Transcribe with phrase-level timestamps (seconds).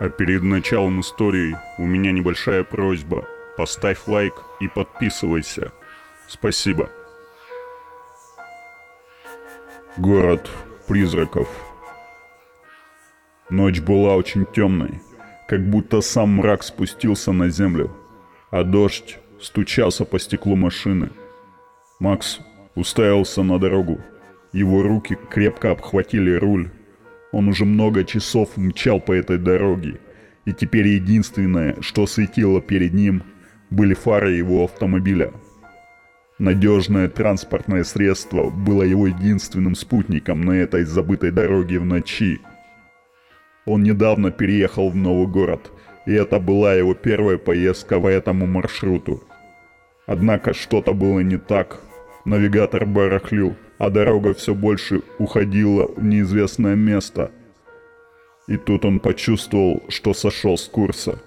[0.00, 3.26] А перед началом истории у меня небольшая просьба.
[3.56, 5.72] Поставь лайк и подписывайся.
[6.26, 6.90] Спасибо.
[9.96, 10.50] Город
[10.88, 11.48] призраков.
[13.48, 15.00] Ночь была очень темной,
[15.46, 17.94] как будто сам мрак спустился на землю,
[18.50, 21.10] а дождь стучался по стеклу машины.
[22.00, 22.40] Макс
[22.74, 24.00] уставился на дорогу.
[24.52, 26.70] Его руки крепко обхватили руль.
[27.34, 29.98] Он уже много часов мчал по этой дороге,
[30.44, 33.22] и теперь единственное, что светило перед ним,
[33.70, 35.32] были фары его автомобиля–
[36.38, 42.40] Надежное транспортное средство было его единственным спутником на этой забытой дороге в ночи.
[43.66, 45.70] Он недавно переехал в новый город,
[46.06, 49.22] и это была его первая поездка по этому маршруту.
[50.06, 51.80] Однако что-то было не так.
[52.24, 57.30] Навигатор барахлил, а дорога все больше уходила в неизвестное место.
[58.48, 61.20] И тут он почувствовал, что сошел с курса.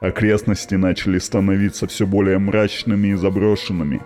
[0.00, 4.00] Окрестности начали становиться все более мрачными и заброшенными.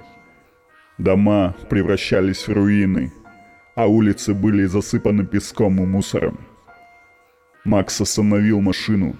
[0.98, 3.12] Дома превращались в руины,
[3.76, 6.40] а улицы были засыпаны песком и мусором.
[7.64, 9.14] Макс остановил машину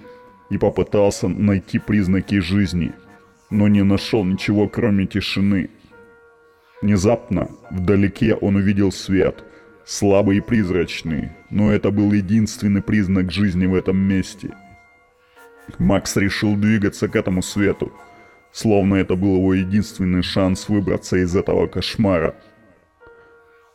[0.49, 2.91] и попытался найти признаки жизни,
[3.49, 5.69] но не нашел ничего кроме тишины.
[6.81, 9.43] Внезапно вдалеке он увидел свет,
[9.85, 14.53] слабый и призрачный, но это был единственный признак жизни в этом месте–
[15.77, 17.91] Макс решил двигаться к этому свету,
[18.51, 22.35] словно это был его единственный шанс выбраться из этого кошмара.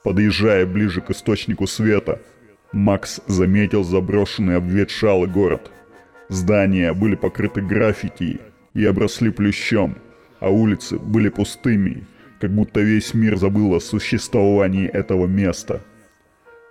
[0.03, 2.21] Подъезжая ближе к источнику света,
[2.73, 5.71] Макс заметил заброшенный обветшалый город.
[6.29, 8.41] Здания были покрыты граффити
[8.75, 9.97] и обросли плющом,
[10.41, 12.07] а улицы были пустыми,
[12.43, 15.81] как будто весь мир забыл о существовании этого места.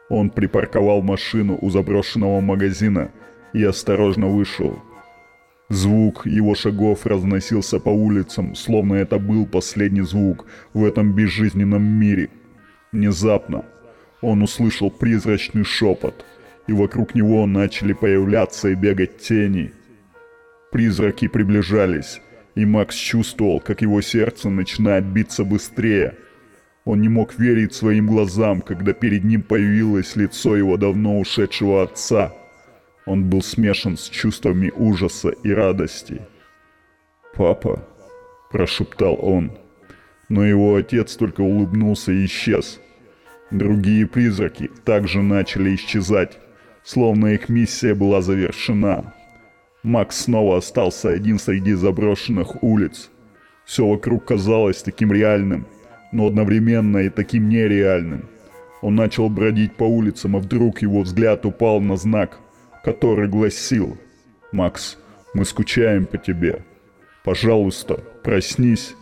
[0.09, 3.09] Он припарковал машину у заброшенного магазина
[3.53, 4.77] и осторожно вышел–
[5.69, 12.27] Звук его шагов разносился по улицам, словно это был последний звук в этом безжизненном мире.
[12.91, 13.63] Внезапно
[14.19, 16.25] он услышал призрачный шепот,
[16.67, 19.71] и вокруг него начали появляться и бегать тени.
[20.73, 22.19] Призраки приближались,
[22.61, 26.15] и Макс чувствовал, как его сердце начинает биться быстрее.
[26.85, 32.33] Он не мог верить своим глазам, когда перед ним появилось лицо его давно ушедшего отца–
[33.05, 36.21] он был смешан с чувствами ужаса и радости.
[37.35, 37.87] «Папа»,–
[38.51, 39.51] прошептал он.
[40.29, 42.79] Но его отец только улыбнулся и исчез.
[43.49, 46.37] Другие призраки также начали исчезать,
[46.83, 49.13] словно их миссия была завершена.
[49.83, 53.09] Макс снова остался один среди заброшенных улиц.
[53.65, 55.65] Все вокруг казалось таким реальным,
[56.11, 58.29] но одновременно и таким нереальным.
[58.81, 62.39] Он начал бродить по улицам, а вдруг его взгляд упал на знак–
[62.83, 63.97] который гласил
[64.51, 64.97] «Макс,
[65.33, 66.63] мы скучаем по тебе.
[67.23, 68.95] Пожалуйста, проснись».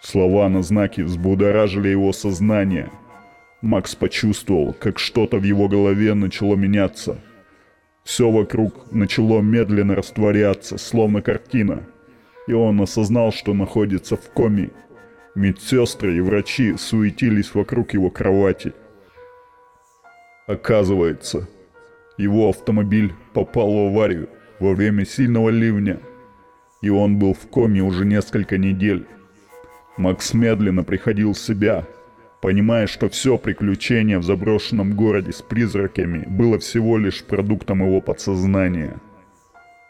[0.00, 2.90] Слова на знаке взбудоражили его сознание.
[3.60, 7.18] Макс почувствовал, как что-то в его голове начало меняться.
[8.08, 11.82] Все вокруг начало медленно растворяться, словно картина.
[12.46, 14.70] И он осознал, что находится в коме.
[15.34, 18.72] Медсестры и врачи суетились вокруг его кровати.
[20.46, 21.50] Оказывается,
[22.16, 26.00] его автомобиль попал в аварию во время сильного ливня,
[26.80, 29.06] и он был в коме уже несколько недель.
[29.98, 31.86] Макс медленно приходил в себя,
[32.40, 39.00] понимая, что все приключение в заброшенном городе с призраками было всего лишь продуктом его подсознания.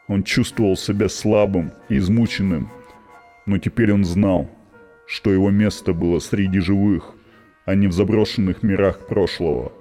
[0.06, 2.70] Он чувствовал себя слабым и измученным,
[3.46, 4.50] но теперь он знал,
[5.06, 7.14] что его место было среди живых,
[7.66, 9.72] а не в заброшенных мирах прошлого.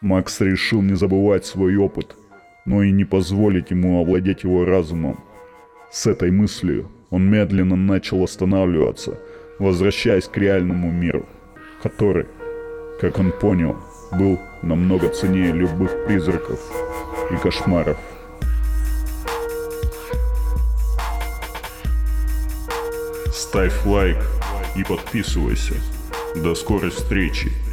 [0.00, 2.14] Макс решил не забывать свой опыт,
[2.66, 5.18] но и не позволить ему овладеть его разумом.
[5.90, 9.18] С этой мыслью он медленно начал останавливаться,
[9.58, 11.26] возвращаясь к реальному миру,
[11.82, 12.26] который,
[13.00, 13.76] как он понял,
[14.12, 16.60] был намного ценнее любых призраков
[17.30, 17.96] и кошмаров.
[23.32, 24.18] Ставь лайк
[24.76, 25.74] и подписывайся.
[26.36, 27.67] До скорой встречи!